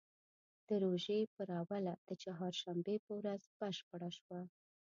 [0.67, 4.41] د روژې پر اوله د چهارشنبې په ورځ بشپړه شوه.